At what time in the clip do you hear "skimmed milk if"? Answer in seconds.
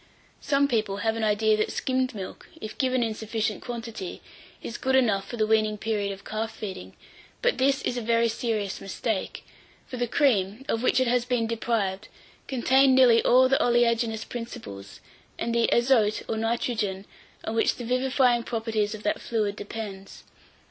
1.71-2.75